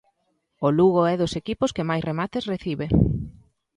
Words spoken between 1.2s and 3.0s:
equipos que máis remates recibe.